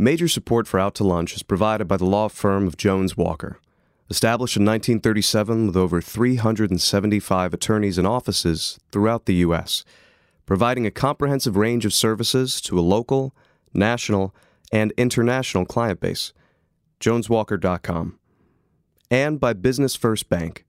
[0.00, 3.60] Major support for Out to Lunch is provided by the law firm of Jones Walker.
[4.08, 9.84] Established in 1937 with over 375 attorneys and offices throughout the U.S.,
[10.46, 13.34] providing a comprehensive range of services to a local,
[13.74, 14.34] national,
[14.72, 16.32] and international client base.
[17.00, 18.18] JonesWalker.com.
[19.10, 20.64] And by Business First Bank,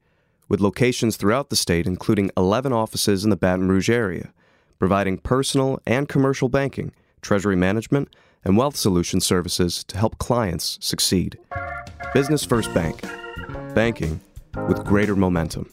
[0.49, 4.33] with locations throughout the state, including 11 offices in the Baton Rouge area,
[4.77, 6.91] providing personal and commercial banking,
[7.21, 8.13] treasury management,
[8.43, 11.37] and wealth solution services to help clients succeed.
[12.13, 13.01] Business First Bank
[13.73, 14.19] banking
[14.67, 15.69] with greater momentum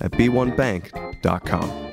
[0.00, 1.89] at b1bank.com.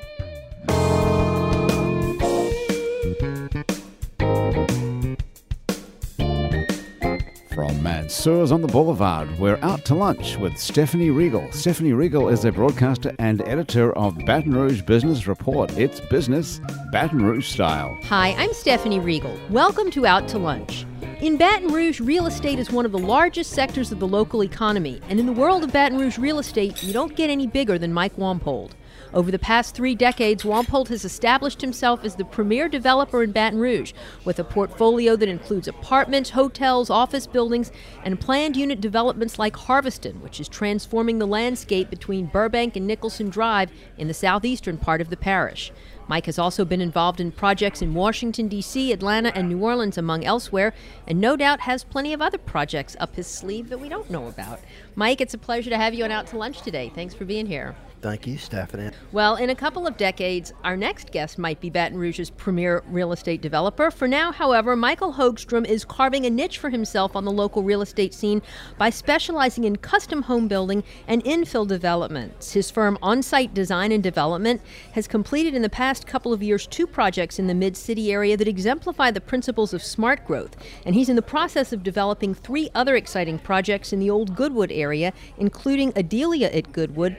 [7.58, 11.52] From Mansur's on the Boulevard, we're out to lunch with Stephanie Riegel.
[11.52, 15.76] Stephanie Riegel is a broadcaster and editor of Baton Rouge Business Report.
[15.76, 16.62] It's business
[16.92, 17.98] Baton Rouge style.
[18.04, 19.36] Hi, I'm Stephanie Riegel.
[19.50, 20.86] Welcome to Out to Lunch.
[21.20, 25.02] In Baton Rouge, real estate is one of the largest sectors of the local economy,
[25.10, 27.92] and in the world of Baton Rouge real estate, you don't get any bigger than
[27.92, 28.76] Mike Wampold.
[29.18, 33.58] Over the past three decades, Wampold has established himself as the premier developer in Baton
[33.58, 37.72] Rouge, with a portfolio that includes apartments, hotels, office buildings,
[38.04, 43.32] and planned unit developments like Harveston, which is transforming the landscape between Burbank and Nicholson
[43.32, 45.72] Drive in the southeastern part of the parish.
[46.08, 50.26] Mike has also been involved in projects in Washington, D.C., Atlanta, and New Orleans, among
[50.26, 50.76] elsewhere,
[51.08, 54.28] and no doubt has plenty of other projects up his sleeve that we don't know
[54.28, 54.60] about.
[54.94, 56.92] Mike, it's a pleasure to have you on Out to Lunch today.
[56.94, 57.76] Thanks for being here.
[58.00, 58.92] Thank you, Stephanie.
[59.12, 63.12] Well, in a couple of decades, our next guest might be Baton Rouge's premier real
[63.12, 63.90] estate developer.
[63.90, 67.82] For now, however, Michael Hogstrom is carving a niche for himself on the local real
[67.82, 68.44] estate scene
[68.78, 72.54] by specializing in custom home building and infill developments.
[72.54, 74.62] His firm On-Site Design and Development
[74.92, 78.48] has completed in the past couple of years two projects in the mid-city area that
[78.48, 82.96] exemplify the principles of smart growth, and he's in the process of developing three other
[82.96, 87.18] exciting projects in the old Goodwood area, including Adelia at Goodwood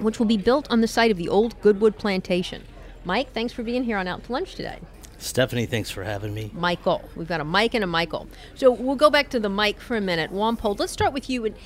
[0.00, 2.64] which will be built on the site of the old Goodwood plantation.
[3.04, 4.78] Mike, thanks for being here on Out to Lunch today.
[5.18, 6.50] Stephanie, thanks for having me.
[6.52, 7.08] Michael.
[7.16, 8.28] We've got a Mike and a Michael.
[8.54, 10.30] So we'll go back to the Mike for a minute.
[10.30, 11.56] Wampold, let's start with you and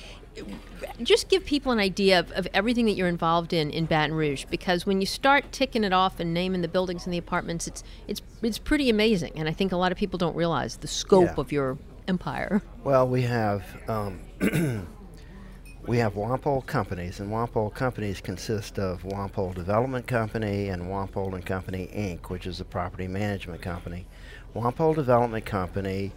[1.03, 4.45] just give people an idea of, of, everything that you're involved in in Baton Rouge
[4.49, 7.83] because when you start ticking it off and naming the buildings and the apartments, it's
[8.07, 9.33] it's it's pretty amazing.
[9.35, 11.33] And I think a lot of people don't realize the scope yeah.
[11.37, 11.77] of your
[12.07, 12.61] empire.
[12.83, 14.19] Well, we have um,
[15.87, 21.45] we have Wampold Companies, and Wampold Companies consist of Wampold Development Company and Wampold and
[21.45, 24.05] Company Inc., which is a property management company.
[24.53, 26.11] Wampold Development Company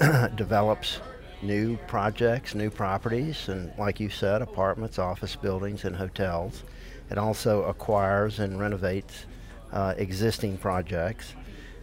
[0.36, 1.00] develops
[1.42, 6.62] new projects, new properties, and like you said, apartments, office buildings, and hotels.
[7.10, 9.26] It also acquires and renovates
[9.72, 11.34] uh, existing projects.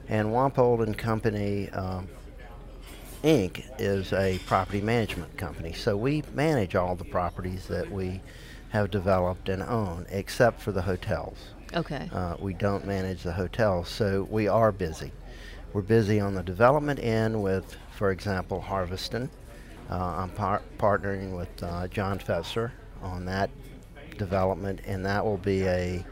[0.09, 2.07] And Wampold and Company um,
[3.23, 3.63] Inc.
[3.77, 5.73] is a property management company.
[5.73, 8.21] So we manage all the properties that we
[8.69, 11.37] have developed and own, except for the hotels.
[11.73, 12.09] Okay.
[12.11, 15.11] Uh, we don't manage the hotels, so we are busy.
[15.73, 19.29] We're busy on the development end with, for example, Harveston.
[19.89, 22.71] Uh, I'm par- partnering with uh, John Fetzer
[23.01, 23.49] on that
[24.17, 26.03] development, and that will be a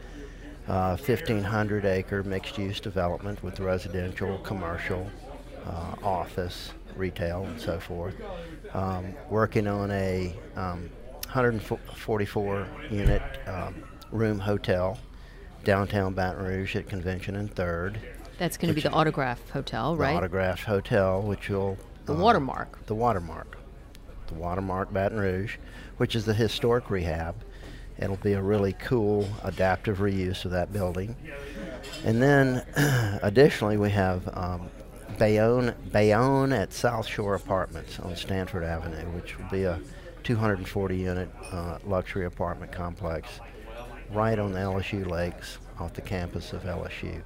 [0.66, 5.10] 1,500 uh, acre mixed use development with residential, commercial,
[5.66, 8.14] uh, office, retail and so forth.
[8.74, 10.90] Um, working on a um,
[11.24, 14.98] 144 unit um, room hotel
[15.64, 18.00] downtown Baton Rouge at Convention and Third.
[18.38, 20.12] That's going to be the Autograph Hotel, right?
[20.12, 22.86] The Autograph Hotel, which will the uh, watermark.
[22.86, 23.58] The watermark,
[24.28, 25.56] the watermark Baton Rouge,
[25.98, 27.34] which is the historic rehab.
[27.98, 31.14] It'll be a really cool adaptive reuse of that building.
[32.02, 32.64] And then,
[33.22, 34.70] additionally, we have um,
[35.20, 39.78] Bayonne, Bayonne at South Shore Apartments on Stanford Avenue, which will be a
[40.22, 43.28] 240 unit uh, luxury apartment complex
[44.12, 47.20] right on the LSU lakes off the campus of LSU.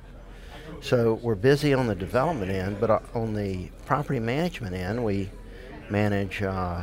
[0.80, 5.30] So we're busy on the development end, but uh, on the property management end, we
[5.88, 6.82] manage uh,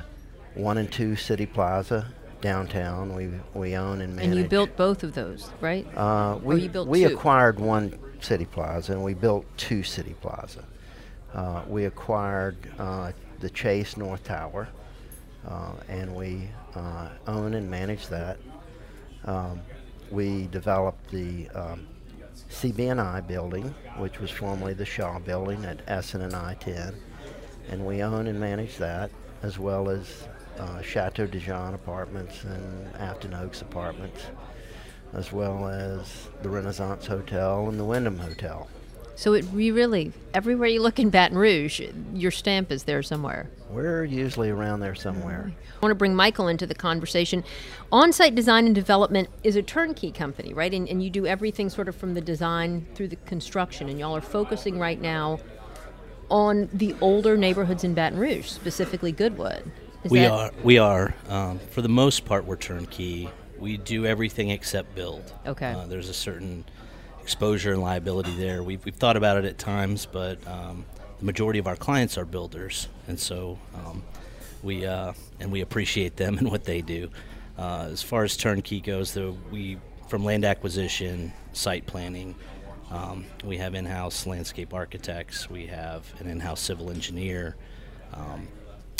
[0.53, 2.07] one and two City Plaza
[2.39, 3.13] downtown.
[3.13, 4.29] We we own and manage.
[4.31, 5.85] And you built both of those, right?
[5.93, 7.13] Uh, we we two?
[7.13, 10.63] acquired one City Plaza and we built two City Plaza.
[11.33, 14.67] Uh, we acquired uh, the Chase North Tower,
[15.47, 18.37] uh, and we uh, own and manage that.
[19.25, 19.61] Um,
[20.09, 21.87] we developed the um,
[22.49, 26.95] CB&I building, which was formerly the Shaw building at Essen and I-10,
[27.69, 29.09] and we own and manage that,
[29.41, 30.27] as well as
[30.59, 34.25] uh, Chateau Dijon apartments and Afton Oaks apartments,
[35.13, 38.67] as well as the Renaissance Hotel and the Wyndham Hotel.
[39.15, 41.81] So it we really everywhere you look in Baton Rouge,
[42.13, 43.49] your stamp is there somewhere.
[43.69, 45.51] We're usually around there somewhere.
[45.51, 47.43] I want to bring Michael into the conversation.
[47.91, 50.73] On-site design and development is a turnkey company, right?
[50.73, 54.15] And, and you do everything sort of from the design through the construction, and y'all
[54.15, 55.39] are focusing right now
[56.29, 59.71] on the older neighborhoods in Baton Rouge, specifically Goodwood.
[60.03, 60.51] Is we that- are.
[60.63, 61.13] We are.
[61.29, 63.29] Um, for the most part, we're turnkey.
[63.57, 65.33] We do everything except build.
[65.45, 65.71] Okay.
[65.71, 66.65] Uh, there's a certain
[67.21, 68.63] exposure and liability there.
[68.63, 70.85] We've, we've thought about it at times, but um,
[71.19, 74.03] the majority of our clients are builders, and so um,
[74.63, 77.09] we uh, and we appreciate them and what they do.
[77.57, 79.77] Uh, as far as turnkey goes, though, we
[80.07, 82.35] from land acquisition, site planning,
[82.91, 85.49] um, we have in-house landscape architects.
[85.49, 87.55] We have an in-house civil engineer.
[88.13, 88.47] Um,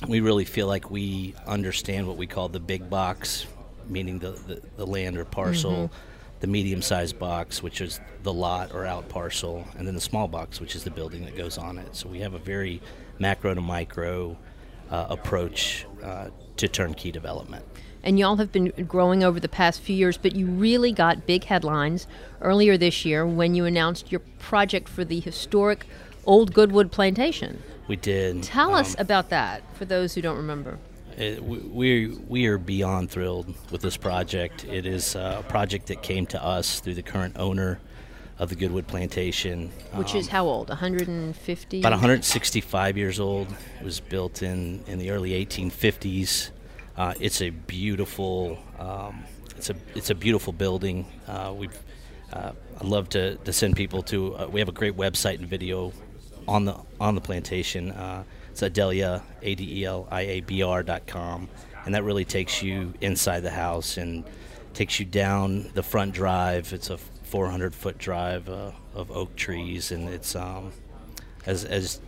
[0.08, 3.46] we really feel like we understand what we call the big box,
[3.88, 6.11] meaning the, the, the land or parcel, mm-hmm.
[6.42, 10.28] The medium sized box, which is the lot or out parcel, and then the small
[10.28, 11.96] box, which is the building that goes on it.
[11.96, 12.82] So we have a very
[13.20, 14.38] macro to micro
[14.90, 17.64] uh, approach uh, to turnkey development.
[18.04, 21.44] And y'all have been growing over the past few years, but you really got big
[21.44, 22.08] headlines
[22.42, 25.86] earlier this year when you announced your project for the historic
[26.26, 27.62] Old Goodwood Plantation.
[27.88, 28.42] We did.
[28.42, 30.80] Tell um, us about that for those who don't remember.
[31.18, 34.66] It, we, we are beyond thrilled with this project.
[34.66, 37.80] It is uh, a project that came to us through the current owner
[38.40, 39.72] of the Goodwood Plantation.
[39.94, 40.70] Which um, is how old?
[40.70, 41.80] 150?
[41.80, 43.48] About 165 years old.
[43.80, 46.50] It was built in, in the early 1850s.
[46.98, 49.24] Uh, it's a beautiful, um,
[49.56, 51.06] it's a it's a beautiful building.
[51.28, 51.80] Uh, we've
[52.34, 54.36] uh, I'd love to, to send people to.
[54.36, 55.94] Uh, we have a great website and video
[56.48, 57.92] on the on the plantation.
[58.52, 61.48] It's Adelia A D E L I A B R dot com,
[61.86, 64.26] and that really takes you inside the house and
[64.74, 66.74] takes you down the front drive.
[66.74, 70.74] It's a 400 foot drive uh, of oak trees, and it's um,
[71.46, 72.02] as as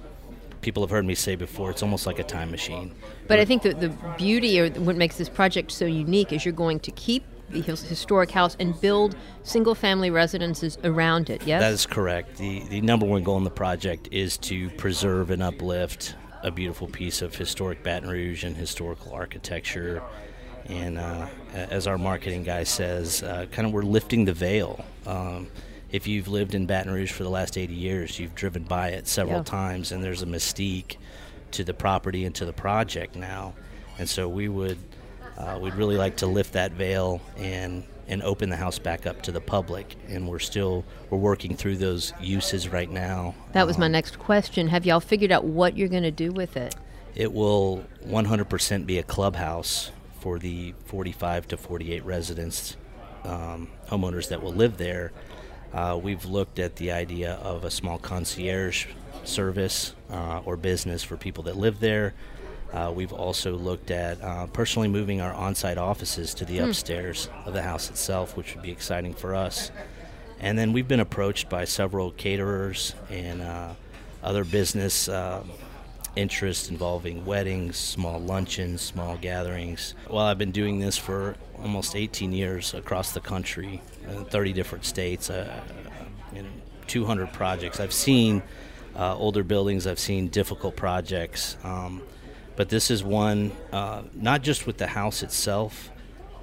[0.60, 2.94] people have heard me say before, it's almost like a time machine.
[3.28, 6.54] But I think that the beauty or what makes this project so unique is you're
[6.54, 11.62] going to keep the historic house and build single family residences around it, yes?
[11.62, 12.38] That is correct.
[12.38, 16.88] The, the number one goal in the project is to preserve and uplift a beautiful
[16.88, 20.04] piece of historic Baton Rouge and historical architecture.
[20.68, 24.86] And uh, as our marketing guy says, uh, kind of we're lifting the veil.
[25.08, 25.48] Um,
[25.92, 29.08] if you've lived in Baton Rouge for the last 80 years, you've driven by it
[29.08, 29.44] several yeah.
[29.44, 30.98] times, and there's a mystique
[31.52, 33.54] to the property and to the project now.
[33.98, 34.78] And so we would
[35.38, 39.22] uh, we'd really like to lift that veil and and open the house back up
[39.24, 39.96] to the public.
[40.08, 43.36] And we're still we're working through those uses right now.
[43.54, 44.68] That was um, my next question.
[44.68, 46.76] Have y'all figured out what you're going to do with it?
[47.16, 52.76] It will 100% be a clubhouse for the 45 to 48 residents,
[53.24, 55.12] um, homeowners that will live there.
[55.74, 58.88] Uh, we've looked at the idea of a small concierge
[59.24, 62.14] service uh, or business for people that live there.
[62.74, 66.70] Uh, we've also looked at uh, personally moving our on site offices to the hmm.
[66.70, 69.72] upstairs of the house itself, which would be exciting for us.
[70.40, 73.74] And then we've been approached by several caterers and uh,
[74.24, 75.44] other business uh,
[76.16, 79.96] interests involving weddings, small luncheons, small gatherings.
[80.10, 84.86] Well, I've been doing this for almost 18 years across the country, in 30 different
[84.86, 85.62] states, uh,
[86.36, 86.48] in
[86.88, 87.80] 200 projects.
[87.80, 88.44] I've seen
[88.96, 91.58] uh, older buildings, I've seen difficult projects.
[91.64, 92.02] Um,
[92.56, 95.90] but this is one uh, not just with the house itself,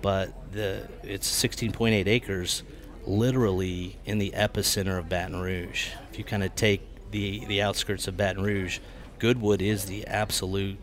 [0.02, 2.62] but the it's 16.8 acres,
[3.06, 5.88] literally in the epicenter of Baton Rouge.
[6.10, 8.78] If you kind of take the the outskirts of Baton Rouge,
[9.18, 10.78] Goodwood is the absolute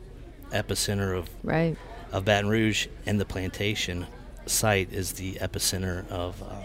[0.52, 1.76] epicenter of right
[2.12, 4.08] of Baton Rouge, and the plantation
[4.46, 6.62] site is the epicenter of uh,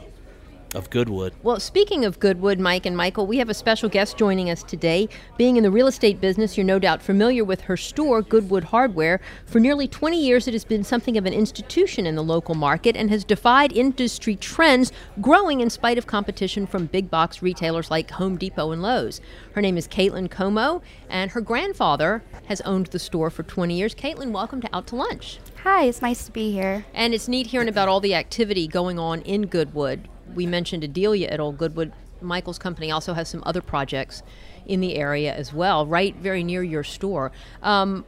[0.75, 1.35] of Goodwood.
[1.43, 5.09] Well, speaking of Goodwood, Mike and Michael, we have a special guest joining us today.
[5.37, 9.21] Being in the real estate business, you're no doubt familiar with her store, Goodwood Hardware.
[9.47, 12.97] For nearly 20 years, it has been something of an institution in the local market
[12.97, 18.11] and has defied industry trends, growing in spite of competition from big box retailers like
[18.13, 19.21] Home Depot and Lowe's.
[19.53, 23.95] Her name is Caitlin Como, and her grandfather has owned the store for 20 years.
[23.95, 25.39] Caitlin, welcome to Out to Lunch.
[25.63, 26.85] Hi, it's nice to be here.
[26.93, 31.29] And it's neat hearing about all the activity going on in Goodwood we mentioned Adelia
[31.29, 31.93] at Old Goodwood.
[32.21, 34.23] Michael's company also has some other projects
[34.67, 37.33] in the area as well, right very near your store.
[37.63, 38.05] Um,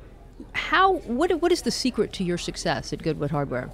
[0.52, 3.70] how what what is the secret to your success at Goodwood Hardware?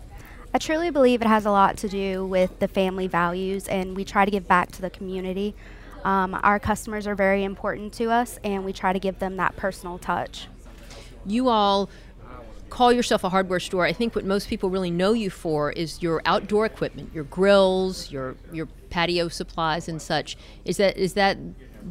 [0.52, 4.04] I truly believe it has a lot to do with the family values, and we
[4.04, 5.54] try to give back to the community.
[6.02, 9.56] Um, our customers are very important to us, and we try to give them that
[9.56, 10.48] personal touch.
[11.26, 11.90] You all
[12.70, 16.00] call yourself a hardware store, I think what most people really know you for is
[16.02, 20.36] your outdoor equipment, your grills, your your patio supplies and such.
[20.64, 21.36] Is that is that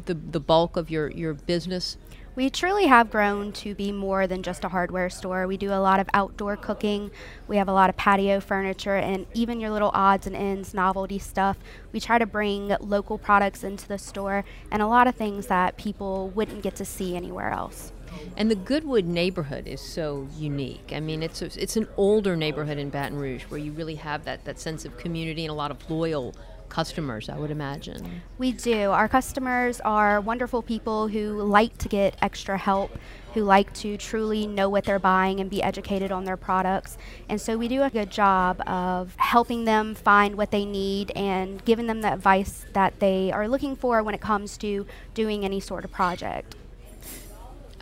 [0.06, 1.96] the the bulk of your your business?
[2.36, 5.46] We truly have grown to be more than just a hardware store.
[5.46, 7.10] We do a lot of outdoor cooking.
[7.48, 11.18] We have a lot of patio furniture and even your little odds and ends, novelty
[11.18, 11.58] stuff.
[11.92, 15.76] We try to bring local products into the store and a lot of things that
[15.76, 17.92] people wouldn't get to see anywhere else.
[18.36, 20.92] And the Goodwood neighborhood is so unique.
[20.94, 24.24] I mean, it's a, it's an older neighborhood in Baton Rouge where you really have
[24.24, 26.34] that, that sense of community and a lot of loyal
[26.70, 28.22] customers, I would imagine.
[28.38, 28.90] We do.
[28.90, 32.96] Our customers are wonderful people who like to get extra help,
[33.34, 36.96] who like to truly know what they're buying and be educated on their products.
[37.28, 41.62] And so we do a good job of helping them find what they need and
[41.64, 45.60] giving them the advice that they are looking for when it comes to doing any
[45.60, 46.54] sort of project.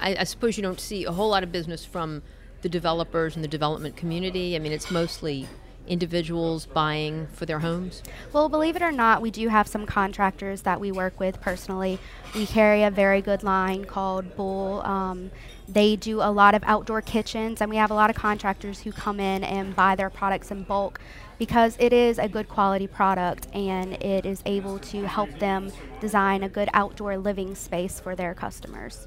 [0.00, 2.22] I, I suppose you don't see a whole lot of business from
[2.62, 4.56] the developers and the development community.
[4.56, 5.46] I mean, it's mostly
[5.88, 8.02] individuals buying for their homes?
[8.32, 11.98] Well, believe it or not, we do have some contractors that we work with personally.
[12.34, 14.82] We carry a very good line called Bull.
[14.82, 15.30] Um,
[15.66, 18.92] they do a lot of outdoor kitchens, and we have a lot of contractors who
[18.92, 21.00] come in and buy their products in bulk
[21.38, 26.42] because it is a good quality product and it is able to help them design
[26.42, 29.06] a good outdoor living space for their customers.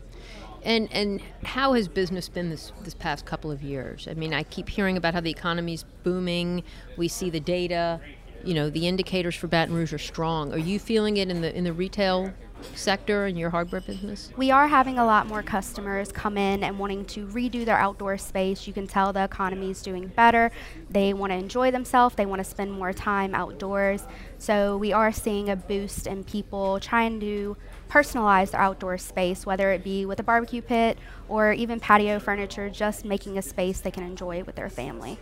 [0.64, 4.08] And and how has business been this this past couple of years?
[4.10, 6.64] I mean, I keep hearing about how the economy's booming.
[6.98, 8.00] We see the data.
[8.44, 10.52] You know, the indicators for Baton Rouge are strong.
[10.52, 12.32] Are you feeling it in the in the retail
[12.76, 14.32] sector and your hardware business?
[14.38, 18.18] We are having a lot more customers come in and wanting to redo their outdoor
[18.18, 18.68] space.
[18.68, 20.52] You can tell the economy is doing better.
[20.90, 24.04] They want to enjoy themselves, they want to spend more time outdoors.
[24.38, 27.58] So we are seeing a boost in people trying to
[27.92, 32.70] personalize their outdoor space, whether it be with a barbecue pit or even patio furniture,
[32.70, 35.20] just making a space they can enjoy with their family.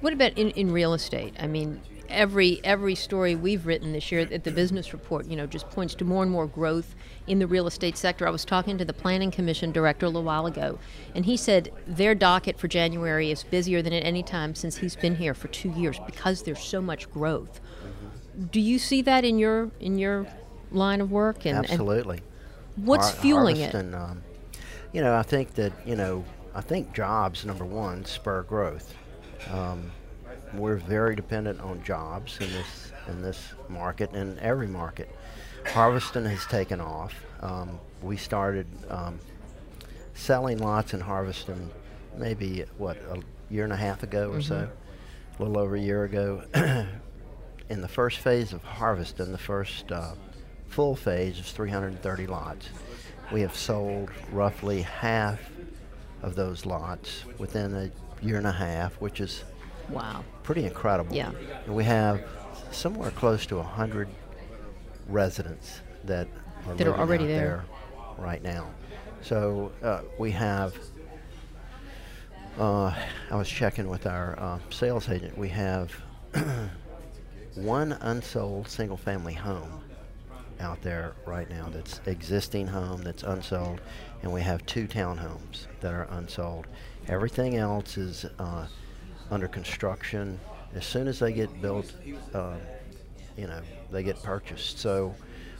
[0.00, 1.34] What about in, in real estate?
[1.38, 5.46] I mean, every every story we've written this year at the business report, you know,
[5.46, 6.94] just points to more and more growth
[7.26, 8.26] in the real estate sector.
[8.26, 10.78] I was talking to the Planning Commission director a little while ago,
[11.14, 14.96] and he said their docket for January is busier than at any time since he's
[14.96, 17.60] been here for two years because there's so much growth.
[18.50, 20.26] Do you see that in your in your
[20.70, 21.46] line of work?
[21.46, 22.20] And, Absolutely.
[22.76, 23.74] And what's Har- fueling it?
[23.74, 24.22] Um,
[24.92, 28.94] you know, I think that you know, I think jobs number one spur growth.
[29.50, 29.90] Um,
[30.54, 35.08] we're very dependent on jobs in this in this market and every market.
[35.66, 37.14] Harveston has taken off.
[37.40, 39.18] Um, we started um,
[40.14, 41.70] selling lots in Harveston
[42.16, 43.20] maybe what a
[43.50, 44.40] year and a half ago or mm-hmm.
[44.40, 44.68] so,
[45.38, 46.42] a little over a year ago.
[47.68, 50.12] in the first phase of Harveston, the first uh,
[50.68, 52.68] full phase is 330 lots.
[53.32, 55.40] We have sold roughly half
[56.22, 57.90] of those lots within a
[58.24, 59.44] year and a half, which is
[59.90, 61.14] wow, pretty incredible.
[61.14, 61.32] Yeah,
[61.66, 62.24] and we have
[62.70, 64.08] somewhere close to 100
[65.08, 66.28] residents that
[66.66, 67.64] are, that are already there.
[68.16, 68.24] there.
[68.24, 68.68] right now.
[69.22, 70.74] So uh, we have.
[72.58, 72.92] Uh,
[73.30, 75.38] I was checking with our uh, sales agent.
[75.38, 75.92] We have
[77.54, 79.80] one unsold single-family home
[80.60, 83.80] out there right now that's existing home that's unsold,
[84.22, 86.66] and we have two townhomes that are unsold.
[87.06, 88.66] Everything else is uh,
[89.30, 90.38] under construction.
[90.74, 91.92] As soon as they get built,
[92.34, 92.56] uh,
[93.36, 93.60] you know,
[93.90, 94.78] they get purchased.
[94.78, 95.14] So,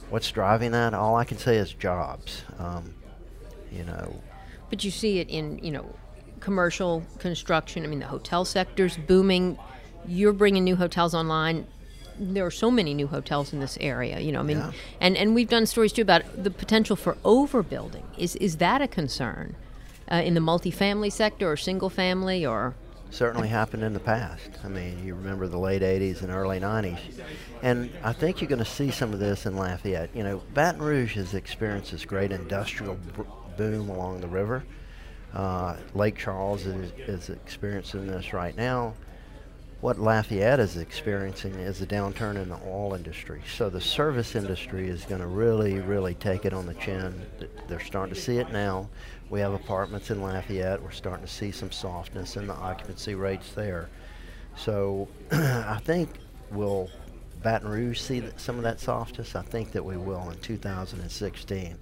[0.09, 0.93] what's driving that?
[0.93, 2.43] All I can say is jobs.
[2.57, 2.93] Um,
[3.71, 4.21] you know.
[4.69, 5.95] But you see it in you know
[6.39, 7.83] commercial construction.
[7.83, 9.57] I mean, the hotel sector's booming.
[10.07, 11.67] You're bringing new hotels online
[12.19, 14.19] there are so many new hotels in this area.
[14.19, 14.71] You know, I mean, yeah.
[14.99, 18.03] and and we've done stories too about the potential for overbuilding.
[18.17, 19.55] Is is that a concern
[20.11, 22.75] uh, in the multifamily sector or single family or?
[23.11, 24.51] Certainly happened in the past.
[24.63, 26.99] I mean, you remember the late '80s and early '90s,
[27.63, 30.11] and I think you're going to see some of this in Lafayette.
[30.13, 33.23] You know, Baton Rouge has experienced this great industrial b-
[33.57, 34.63] boom along the river.
[35.33, 38.93] Uh, Lake Charles is, is experiencing this right now
[39.81, 43.41] what Lafayette is experiencing is a downturn in the oil industry.
[43.55, 47.25] So the service industry is going to really, really take it on the chin.
[47.67, 48.89] They're starting to see it now.
[49.29, 50.81] We have apartments in Lafayette.
[50.81, 53.89] We're starting to see some softness in the occupancy rates there.
[54.57, 56.09] So I think
[56.51, 56.89] we'll
[57.41, 59.33] Baton Rouge see some of that softness.
[59.33, 61.77] I think that we will in 2016.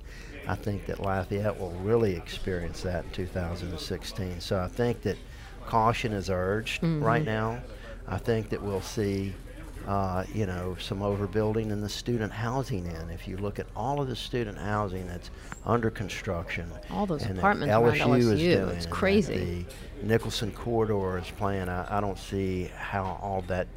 [0.48, 4.39] I think that Lafayette will really experience that in 2016.
[4.39, 5.18] So I think that
[5.66, 7.04] caution is urged mm-hmm.
[7.04, 7.60] right now.
[8.07, 9.33] I think that we'll see,
[9.85, 13.11] uh, you know, some overbuilding in the student housing end.
[13.11, 15.29] If you look at all of the student housing that's
[15.65, 19.65] under construction, all those apartments LSU, LSU is doing, it's crazy.
[19.99, 21.69] The Nicholson corridor is playing.
[21.69, 23.67] I, I don't see how all that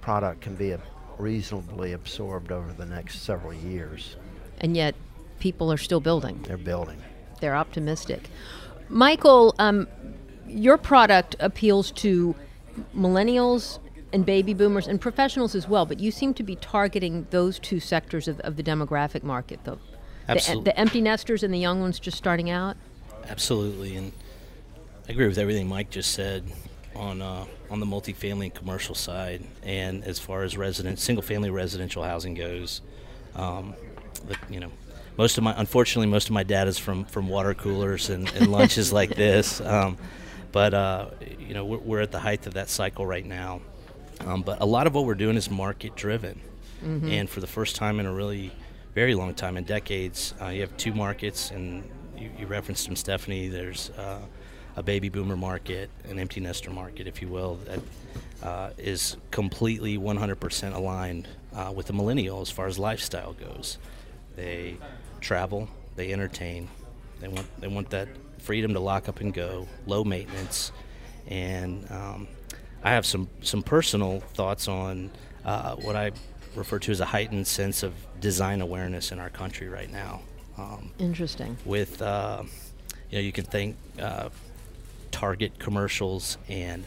[0.00, 0.80] product can be a,
[1.18, 4.16] reasonably absorbed over the next several years.
[4.60, 4.94] And yet,
[5.38, 6.42] people are still building.
[6.46, 7.02] They're building.
[7.40, 8.30] They're optimistic.
[8.88, 9.88] Michael, um,
[10.46, 12.34] your product appeals to
[12.94, 13.78] millennials
[14.12, 17.80] and baby boomers and professionals as well, but you seem to be targeting those two
[17.80, 19.78] sectors of, of the demographic market, though.
[20.26, 20.64] The, Absolutely.
[20.64, 22.76] the empty nesters and the young ones just starting out.
[23.28, 24.12] Absolutely, and
[25.08, 26.44] I agree with everything Mike just said
[26.94, 32.02] on uh, on the multifamily and commercial side, and as far as resident single-family residential
[32.02, 32.80] housing goes,
[33.34, 33.74] um,
[34.26, 34.70] the, you know,
[35.16, 38.48] most of my unfortunately most of my data is from from water coolers and, and
[38.50, 39.96] lunches like this, um,
[40.52, 43.60] but uh, you know we're, we're at the height of that cycle right now.
[44.20, 46.40] Um, but a lot of what we're doing is market-driven,
[46.82, 48.50] and for the first time in a really
[48.94, 51.84] very long time in decades, uh, you have two markets, and
[52.16, 53.48] you, you referenced them, Stephanie.
[53.48, 54.20] There's uh,
[54.76, 57.80] a baby boomer market, an empty nester market, if you will, that
[58.42, 63.78] uh, is completely 100% aligned uh, with the millennial as far as lifestyle goes.
[64.34, 64.76] They
[65.20, 66.68] travel, they entertain,
[67.20, 68.08] they want they want that
[68.46, 70.70] freedom to lock up and go, low maintenance,
[71.26, 72.28] and um,
[72.84, 75.10] I have some some personal thoughts on
[75.44, 76.12] uh, what I
[76.54, 80.20] refer to as a heightened sense of design awareness in our country right now.
[80.56, 81.58] Um, Interesting.
[81.66, 82.44] with uh,
[83.10, 84.28] you know you can think uh,
[85.10, 86.86] Target commercials and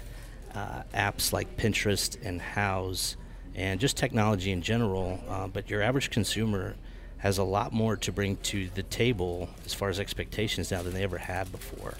[0.55, 3.17] uh, apps like Pinterest and Houzz
[3.53, 5.19] and just technology in general.
[5.27, 6.75] Uh, but your average consumer
[7.19, 10.93] has a lot more to bring to the table as far as expectations now than
[10.93, 11.95] they ever had before,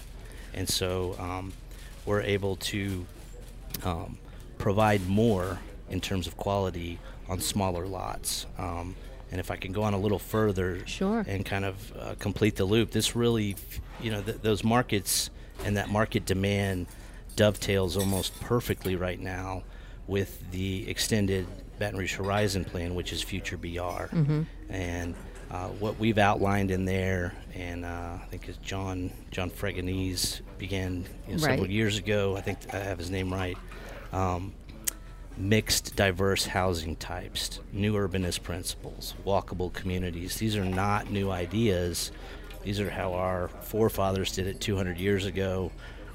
[0.54, 1.52] and so um,
[2.06, 3.06] we're able to
[3.84, 4.18] um,
[4.58, 5.58] provide more
[5.90, 6.98] in terms of quality
[7.28, 8.46] on smaller lots.
[8.58, 8.94] Um,
[9.30, 11.24] and if I can go on a little further Sure.
[11.28, 13.54] and kind of uh, complete the loop, this really,
[14.00, 15.30] you know, th- those markets
[15.64, 16.86] and that market demand
[17.36, 19.62] dovetails almost perfectly right now
[20.08, 21.46] with the extended
[21.78, 24.06] Baton Rouge Horizon plan, which is Future BR.
[24.70, 25.14] And
[25.50, 31.04] uh, what we've outlined in there, and uh, I think it's John John Fregonese began
[31.26, 31.70] you know, several Right.
[31.70, 32.36] years ago.
[32.36, 33.58] I think I have his name right.
[34.12, 34.52] Um,
[35.36, 40.36] mixed, diverse housing types, new urbanist principles, walkable communities.
[40.36, 42.12] These are not new ideas.
[42.62, 45.72] These are how our forefathers did it 200 years ago.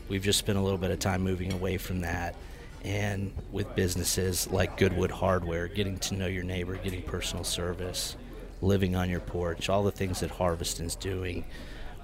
[0.10, 2.36] We've just spent a little bit of time moving away from that.
[2.84, 8.16] And with businesses like Goodwood Hardware, getting to know your neighbor, getting personal service,
[8.62, 11.46] living on your porch, all the things that Harveston's doing,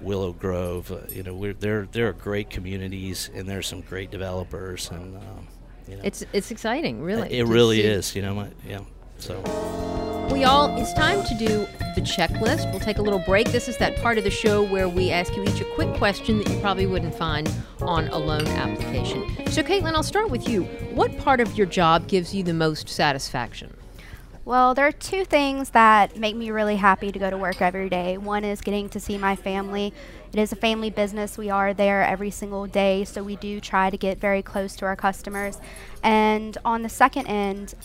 [0.02, 4.12] Willow Grove, uh, you know, we're, there, there are great communities and there's some great
[4.12, 4.90] developers.
[4.92, 5.48] And, um,
[5.88, 7.32] you know, It's it's exciting, really.
[7.38, 8.36] it really see- is, you know.
[8.36, 8.82] My, yeah.
[9.20, 9.40] So
[10.34, 12.72] We all, it's time to do the checklist.
[12.72, 13.52] We'll take a little break.
[13.52, 16.40] This is that part of the show where we ask you each a quick question
[16.40, 19.28] that you probably wouldn't find on a loan application.
[19.52, 20.64] So, Caitlin, I'll start with you.
[20.96, 23.76] What part of your job gives you the most satisfaction?
[24.44, 27.90] Well, there are two things that make me really happy to go to work every
[27.90, 28.18] day.
[28.18, 29.94] One is getting to see my family.
[30.34, 31.38] It is a family business.
[31.38, 34.86] We are there every single day, so we do try to get very close to
[34.86, 35.60] our customers.
[36.02, 37.76] And on the second end,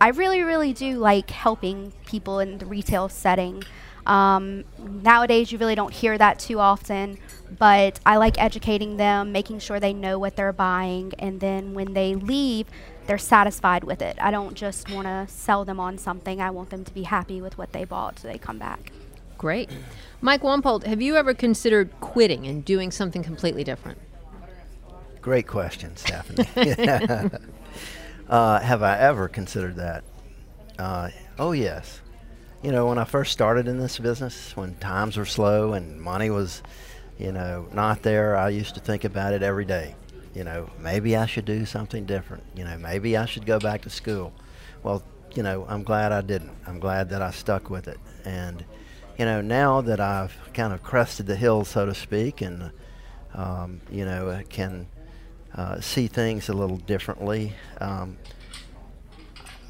[0.00, 3.62] I really, really do like helping people in the retail setting.
[4.04, 7.18] Um, nowadays, you really don't hear that too often,
[7.56, 11.92] but I like educating them, making sure they know what they're buying, and then when
[11.92, 12.66] they leave,
[13.06, 14.16] they're satisfied with it.
[14.20, 17.40] I don't just want to sell them on something, I want them to be happy
[17.40, 18.92] with what they bought so they come back.
[19.38, 19.70] Great.
[20.20, 23.98] Mike Wampold, have you ever considered quitting and doing something completely different?
[25.22, 26.46] Great question, Stephanie.
[28.28, 30.04] uh, have I ever considered that?
[30.78, 32.00] Uh, oh, yes.
[32.62, 36.28] You know, when I first started in this business, when times were slow and money
[36.28, 36.62] was,
[37.18, 39.94] you know, not there, I used to think about it every day.
[40.34, 42.44] You know, maybe I should do something different.
[42.54, 44.32] You know, maybe I should go back to school.
[44.82, 45.02] Well,
[45.34, 46.56] you know, I'm glad I didn't.
[46.66, 47.98] I'm glad that I stuck with it.
[48.24, 48.64] And,
[49.18, 52.70] you know, now that I've kind of crested the hill, so to speak, and,
[53.34, 54.86] um, you know, can
[55.54, 57.52] uh, see things a little differently.
[57.80, 58.16] Um,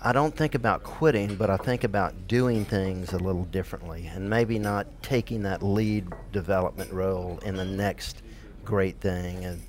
[0.03, 4.31] I don't think about quitting, but I think about doing things a little differently and
[4.31, 8.23] maybe not taking that lead development role in the next
[8.65, 9.63] great thing and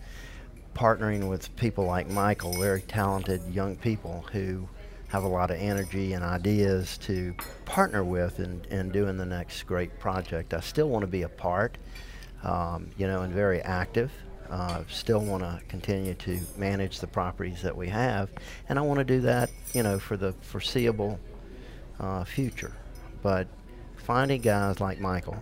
[0.76, 4.68] partnering with people like Michael, very talented young people who
[5.10, 9.64] have a lot of energy and ideas to partner with in, in doing the next
[9.64, 10.54] great project.
[10.54, 11.78] I still want to be a part,
[12.44, 14.12] um, you know, and very active.
[14.50, 18.30] Uh, still want to continue to manage the properties that we have,
[18.68, 21.20] and I want to do that, you know, for the foreseeable
[22.02, 22.74] uh, future.
[23.22, 23.48] But
[23.96, 25.42] finding guys like Michael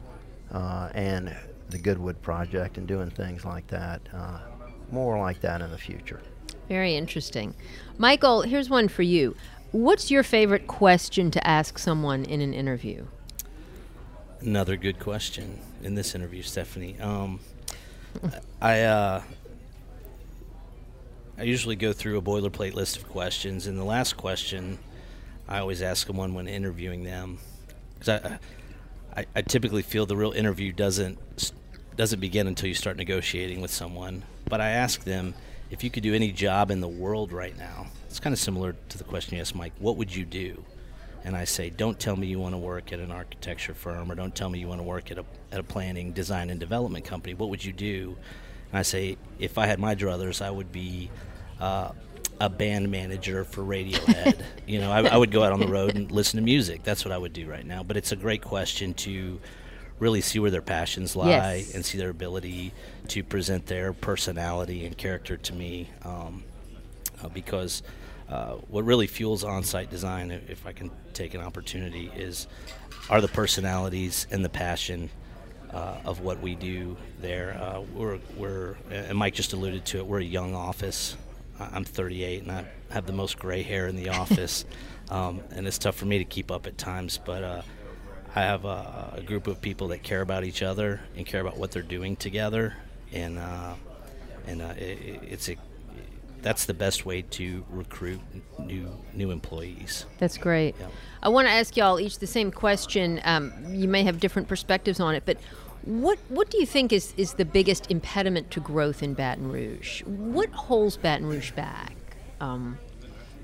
[0.52, 1.36] uh, and
[1.70, 4.40] the Goodwood Project and doing things like that, uh,
[4.92, 6.22] more like that in the future.
[6.68, 7.56] Very interesting.
[7.98, 9.36] Michael, here's one for you.
[9.72, 13.06] What's your favorite question to ask someone in an interview?
[14.42, 17.00] Another good question in this interview, Stephanie.
[17.00, 17.40] Um,
[18.62, 19.22] I uh,
[21.38, 24.80] I usually go through a boilerplate list of questions, and the last question
[25.48, 27.40] I always ask them one when interviewing them,
[27.94, 28.40] because I,
[29.16, 31.18] I, I typically feel the real interview doesn't
[31.96, 34.24] doesn't begin until you start negotiating with someone.
[34.50, 35.36] But I ask them
[35.70, 37.88] if you could do any job in the world right now.
[38.08, 39.74] It's kind of similar to the question you asked Mike.
[39.80, 40.64] What would you do?
[41.24, 44.16] and I say, don't tell me you want to work at an architecture firm or
[44.16, 47.06] don't tell me you want to work at a, at a planning, design, and development
[47.06, 47.34] company.
[47.34, 48.18] What would you do?
[48.72, 51.10] And I say, if I had my druthers, I would be
[51.60, 51.92] uh,
[52.40, 54.42] a band manager for Radiohead.
[54.68, 56.84] you know, I, I, would go out on the road and listen to music.
[56.84, 57.84] That's what I would do right now.
[57.84, 59.40] But it's a great question to
[60.00, 61.76] really see where their passions lie yes.
[61.76, 62.74] and see their ability
[63.10, 65.90] to present their personality and character to me.
[66.04, 66.44] Um,
[67.24, 67.84] uh, because–
[68.30, 72.48] uh, what really fuels on-site design, if I can take an opportunity, is
[73.10, 75.10] are the personalities and the passion
[75.74, 77.60] uh, of what we do there.
[77.60, 80.06] Uh, we're, we're, and Mike just alluded to it.
[80.06, 81.18] We're a young office.
[81.60, 84.64] I'm 38 and I have the most gray hair in the office,
[85.10, 87.20] um, and it's tough for me to keep up at times.
[87.24, 87.62] But uh,
[88.36, 91.58] I have a, a, group of people that care about each other and care about
[91.58, 92.76] what they're doing together,
[93.12, 93.74] and uh,
[94.46, 95.58] and it, it's a
[96.42, 98.22] that's the best way to recruit
[98.60, 100.06] new new employees.
[100.20, 100.76] That's great.
[100.80, 100.88] Yeah.
[101.24, 103.20] I want to ask y'all each the same question.
[103.24, 105.38] Um, you may have different perspectives on it, but
[105.84, 110.04] what what do you think is is the biggest impediment to growth in Baton Rouge?
[110.04, 111.96] What holds Baton Rouge back?
[112.40, 112.78] Um,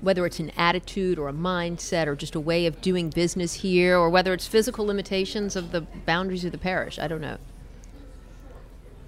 [0.00, 3.96] whether it's an attitude or a mindset or just a way of doing business here,
[3.96, 7.38] or whether it's physical limitations of the boundaries of the parish, I don't know.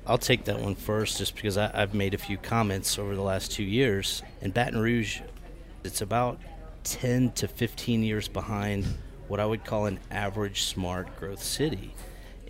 [0.07, 3.22] I'll take that one first just because I, have made a few comments over the
[3.22, 4.22] last two years.
[4.40, 5.20] In Baton Rouge,
[5.85, 6.40] it's about
[6.85, 8.87] 10 to 15 years behind
[9.29, 11.94] what I would call an average smart growth city.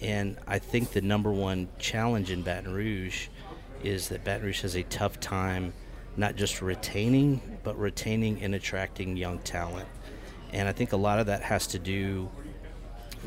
[0.01, 3.27] And I think the number one challenge in Baton Rouge
[3.83, 5.73] is that Baton Rouge has a tough time
[6.19, 9.89] not just retaining, but retaining and attracting young talent.
[10.53, 12.29] And I think a lot of that has to do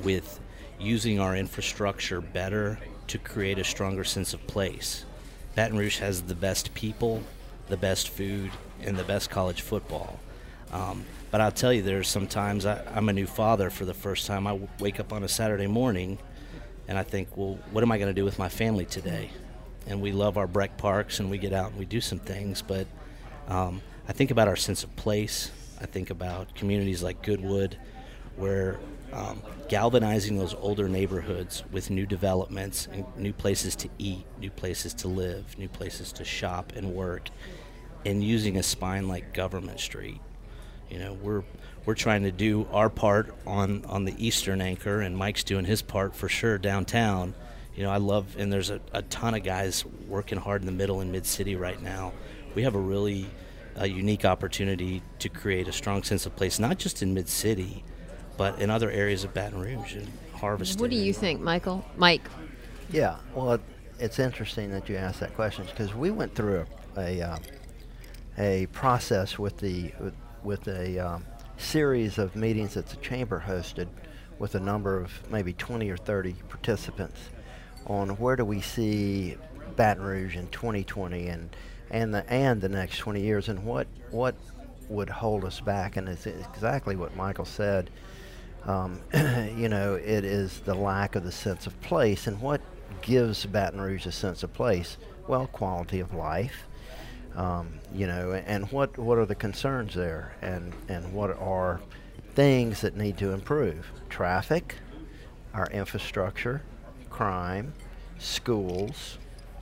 [0.04, 0.40] with
[0.78, 2.78] using our infrastructure better
[3.08, 5.06] to create a stronger sense of place.
[5.56, 7.24] Baton Rouge has the best people,
[7.68, 8.52] the best food,
[8.82, 10.20] and the best college football.
[10.72, 14.28] Um, but I'll tell you, there's sometimes I, am a new father for the first
[14.28, 14.48] time.
[14.48, 16.18] I wake up on a Saturday morning
[16.88, 19.30] and I think, well, what am I going to do with my family today?
[19.88, 22.62] And we love our BREC Parks and we get out and we do some things,
[22.62, 22.88] but
[23.48, 25.52] um, I think about our sense of place.
[25.80, 27.78] I think about communities like Goodwood,
[28.36, 28.80] where
[29.14, 34.94] um, galvanizing those older neighborhoods with new developments and new places to eat, new places
[34.96, 37.30] to live, new places to shop and work,
[38.06, 40.20] and using a spine like Government Street.
[40.90, 41.44] You know, we're
[41.86, 45.82] we're trying to do our part on on the eastern anchor, and Mike's doing his
[45.82, 47.34] part for sure downtown.
[47.76, 50.72] You know, I love, and there's a, a ton of guys working hard in the
[50.72, 52.14] middle and mid city right now.
[52.56, 53.28] We have a really
[53.76, 57.84] a unique opportunity to create a strong sense of place, not just in mid city,
[58.38, 60.82] but in other areas of Baton Rouge and Harveston.
[60.82, 61.86] What do you think, Michael?
[61.96, 62.28] Mike?
[62.92, 63.60] Yeah, well,
[64.00, 66.66] it's interesting that you asked that question because we went through a
[66.98, 67.38] a, uh,
[68.38, 71.26] a process with the with, with a um,
[71.58, 73.88] series of meetings that the chamber hosted
[74.40, 77.30] with a number of maybe 20 or 30 participants
[77.88, 79.38] on where do we see
[79.76, 81.56] Baton Rouge in 2020 and
[81.90, 84.36] and the and the next 20 years and what what
[84.90, 87.90] would hold us back and it's exactly what Michael said
[88.66, 89.02] um,
[89.58, 92.28] you know, it is the lack of the sense of place.
[92.28, 92.62] And what
[93.02, 94.98] gives Baton Rouge a sense of place?
[95.28, 96.66] Well, quality of life.
[97.36, 101.80] Um, you know, and what what are the concerns there, and and what are
[102.36, 103.90] things that need to improve?
[104.10, 104.76] Traffic,
[105.54, 106.62] our infrastructure,
[107.22, 107.72] crime,
[108.18, 109.20] schools,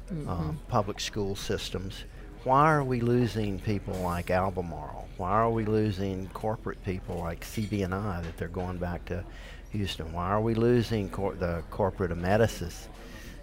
[0.10, 0.30] mm-hmm.
[0.30, 2.06] um, public school systems.
[2.46, 5.10] Why are we losing people like Albemarle?
[5.18, 9.26] Why are we losing corporate people like CB&I that they're going back to
[9.72, 10.14] Houston?
[10.14, 12.88] Why are we losing cor- the corporate Amedisys?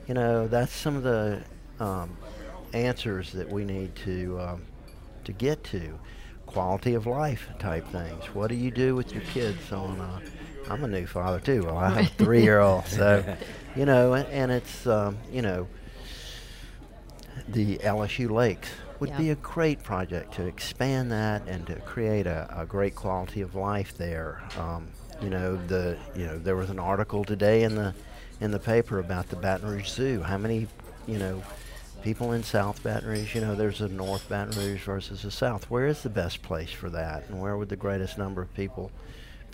[0.09, 1.43] You know, that's some of the
[1.79, 2.17] um,
[2.73, 4.63] answers that we need to um,
[5.25, 5.99] to get to.
[6.47, 8.25] Quality of life type things.
[8.35, 10.01] What do you do with your kids on?
[10.01, 10.21] Uh,
[10.69, 11.65] I'm a new father too.
[11.65, 13.37] Well, I have a three-year-old, so
[13.77, 15.69] you know, and, and it's um, you know
[17.49, 18.69] the LSU Lakes
[19.01, 19.19] would yeah.
[19.19, 23.55] be a great project to expand that and to create a, a great quality of
[23.55, 24.43] life there.
[24.59, 24.89] Um,
[25.21, 27.95] you know, the you know there was an article today in the
[28.41, 30.23] in the paper about the Baton Rouge Zoo.
[30.23, 30.67] How many
[31.07, 31.43] you know
[32.03, 33.35] people in South Baton Rouge?
[33.35, 35.71] You know, there's a North Baton Rouge versus a South.
[35.71, 38.91] Where is the best place for that, and where would the greatest number of people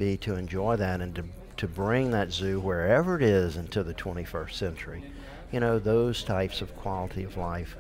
[0.03, 1.25] be to enjoy that and to,
[1.57, 5.05] to bring that zoo wherever it is into the 21st century.
[5.53, 7.77] You know, those types of quality of life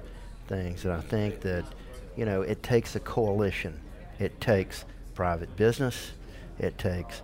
[0.46, 0.85] things.
[0.85, 1.64] And I think that,
[2.16, 3.80] you know, it takes a coalition.
[4.20, 6.12] It takes private business.
[6.61, 7.22] It takes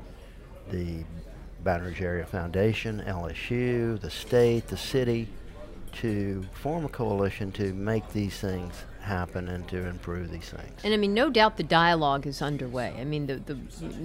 [0.70, 1.04] the
[1.62, 5.28] Baton Rouge Area Foundation, LSU, the state, the city,
[5.92, 8.74] to form a coalition to make these things
[9.08, 10.80] happen and to improve these things.
[10.84, 12.94] And I mean, no doubt the dialogue is underway.
[12.98, 13.54] I mean, the the,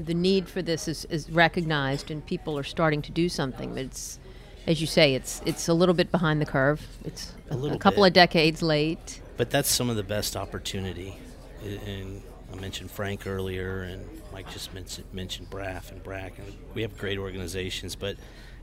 [0.03, 3.75] the need for this is, is recognized, and people are starting to do something.
[3.75, 4.19] But it's,
[4.65, 6.81] as you say, it's it's a little bit behind the curve.
[7.05, 8.07] It's a, a, a couple bit.
[8.07, 9.21] of decades late.
[9.37, 11.17] But that's some of the best opportunity.
[11.63, 16.81] And I mentioned Frank earlier, and Mike just mentioned, mentioned BRAF and Brack, and we
[16.81, 18.15] have great organizations, but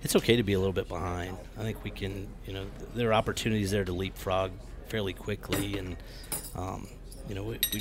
[0.03, 1.37] it's okay to be a little bit behind.
[1.59, 4.53] I think we can, you know, there are opportunities there to leapfrog
[4.90, 5.96] fairly quickly, and
[6.55, 6.88] um,
[7.29, 7.81] you know, we, we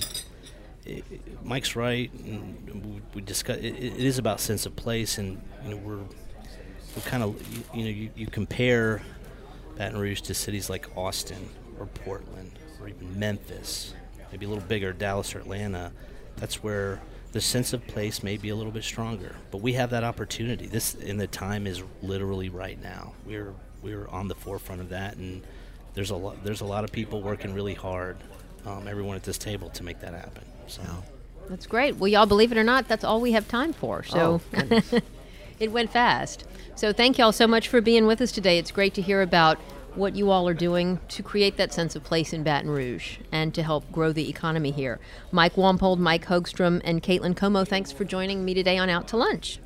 [0.85, 1.03] it,
[1.43, 3.57] Mike's right, and we, we discuss.
[3.57, 5.99] It, it is about sense of place, and you know, we're
[6.95, 9.01] we kind of, you, you, know, you, you compare
[9.77, 13.93] Baton Rouge to cities like Austin or Portland or even Memphis,
[14.31, 15.91] maybe a little bigger, Dallas or Atlanta.
[16.37, 19.35] That's where the sense of place may be a little bit stronger.
[19.51, 20.65] But we have that opportunity.
[20.67, 23.13] This and the time is literally right now.
[23.25, 25.43] We're we're on the forefront of that, and
[25.99, 28.15] there's a lot there's a lot of people working really hard,
[28.65, 30.45] um, everyone at this table to make that happen.
[30.67, 30.81] So.
[31.49, 31.97] That's great.
[31.97, 34.03] Well, y'all believe it or not, that's all we have time for.
[34.03, 35.01] So oh,
[35.59, 36.45] it went fast.
[36.75, 38.57] So thank y'all so much for being with us today.
[38.57, 39.57] It's great to hear about
[39.93, 43.53] what you all are doing to create that sense of place in Baton Rouge and
[43.53, 45.01] to help grow the economy here.
[45.33, 49.17] Mike Wampold, Mike Hogstrom, and Caitlin Como, thanks for joining me today on Out to
[49.17, 49.59] Lunch.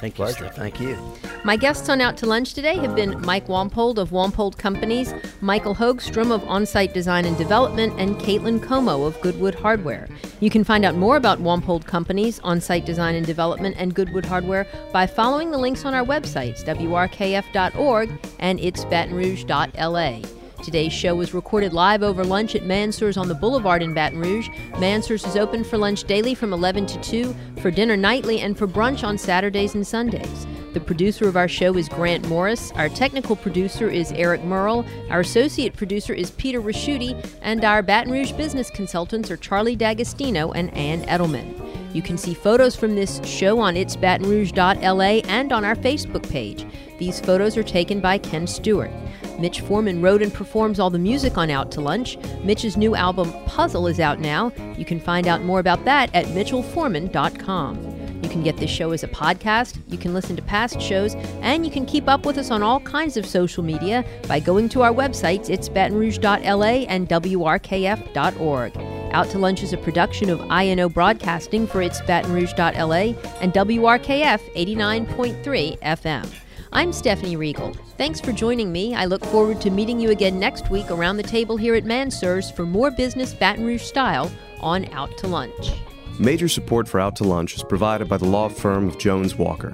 [0.00, 0.50] Thank you, Pleasure.
[0.52, 0.70] Stephanie.
[0.70, 0.96] Thank you.
[1.44, 5.74] My guests on Out to Lunch today have been Mike Wampold of Wampold Companies, Michael
[5.74, 10.08] Hogstrom of Onsite Design and Development, and Caitlin Como of Goodwood Hardware.
[10.40, 14.66] You can find out more about Wampold Companies, Onsite Design and Development, and Goodwood Hardware
[14.92, 20.37] by following the links on our websites, wrkf.org and itsbatonrouge.la.
[20.62, 24.48] Today's show was recorded live over lunch at Mansur's on the Boulevard in Baton Rouge.
[24.78, 28.66] Mansur's is open for lunch daily from 11 to 2, for dinner nightly, and for
[28.66, 30.46] brunch on Saturdays and Sundays.
[30.74, 32.72] The producer of our show is Grant Morris.
[32.72, 34.84] Our technical producer is Eric Merle.
[35.10, 37.16] Our associate producer is Peter Raschuti.
[37.40, 41.94] And our Baton Rouge business consultants are Charlie D'Agostino and Ann Edelman.
[41.94, 46.66] You can see photos from this show on itsbatonrouge.la and on our Facebook page.
[46.98, 48.90] These photos are taken by Ken Stewart.
[49.38, 52.18] Mitch Foreman wrote and performs all the music on Out to Lunch.
[52.42, 54.52] Mitch's new album, Puzzle, is out now.
[54.76, 57.98] You can find out more about that at mitchellforeman.com.
[58.22, 61.64] You can get this show as a podcast, you can listen to past shows, and
[61.64, 64.82] you can keep up with us on all kinds of social media by going to
[64.82, 68.76] our websites, it's batonrouge.la and wrkf.org.
[69.12, 74.40] Out to Lunch is a production of INO Broadcasting for its Baton Rouge.la and WRKF
[74.54, 76.47] 89.3 FM.
[76.72, 77.72] I'm Stephanie Riegel.
[77.96, 78.94] Thanks for joining me.
[78.94, 82.50] I look forward to meeting you again next week around the table here at Mansur's
[82.50, 85.72] for more business Baton Rouge style on Out to Lunch.
[86.18, 89.72] Major support for Out to Lunch is provided by the law firm of Jones Walker.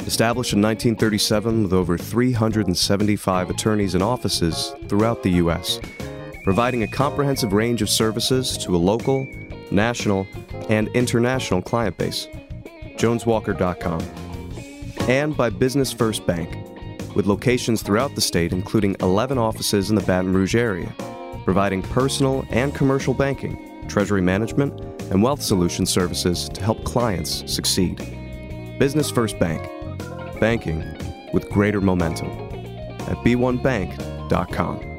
[0.00, 5.80] Established in 1937 with over 375 attorneys and offices throughout the U.S.,
[6.42, 9.26] providing a comprehensive range of services to a local,
[9.70, 10.26] national,
[10.68, 12.28] and international client base.
[12.96, 14.23] JonesWalker.com.
[15.08, 16.56] And by Business First Bank,
[17.14, 20.94] with locations throughout the state, including 11 offices in the Baton Rouge area,
[21.44, 27.98] providing personal and commercial banking, treasury management, and wealth solution services to help clients succeed.
[28.78, 29.62] Business First Bank,
[30.40, 30.82] banking
[31.34, 32.30] with greater momentum
[33.02, 34.93] at b1bank.com.